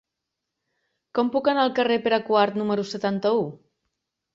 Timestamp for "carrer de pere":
1.83-2.21